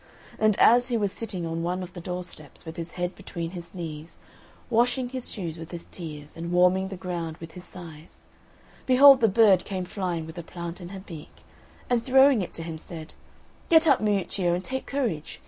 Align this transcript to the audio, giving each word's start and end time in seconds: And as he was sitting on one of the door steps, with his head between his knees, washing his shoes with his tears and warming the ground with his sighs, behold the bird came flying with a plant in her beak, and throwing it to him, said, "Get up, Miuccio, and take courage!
And 0.39 0.57
as 0.59 0.87
he 0.87 0.97
was 0.97 1.11
sitting 1.11 1.45
on 1.45 1.61
one 1.61 1.83
of 1.83 1.93
the 1.93 2.01
door 2.01 2.23
steps, 2.23 2.65
with 2.65 2.75
his 2.75 2.93
head 2.93 3.13
between 3.13 3.51
his 3.51 3.75
knees, 3.75 4.17
washing 4.67 5.09
his 5.09 5.29
shoes 5.31 5.59
with 5.59 5.69
his 5.69 5.85
tears 5.85 6.35
and 6.35 6.51
warming 6.51 6.87
the 6.87 6.97
ground 6.97 7.37
with 7.37 7.51
his 7.51 7.63
sighs, 7.65 8.25
behold 8.87 9.21
the 9.21 9.27
bird 9.27 9.63
came 9.63 9.85
flying 9.85 10.25
with 10.25 10.39
a 10.39 10.43
plant 10.43 10.81
in 10.81 10.89
her 10.89 11.01
beak, 11.01 11.43
and 11.87 12.03
throwing 12.03 12.41
it 12.41 12.51
to 12.55 12.63
him, 12.63 12.79
said, 12.79 13.13
"Get 13.69 13.87
up, 13.87 14.01
Miuccio, 14.01 14.55
and 14.55 14.63
take 14.63 14.87
courage! 14.87 15.39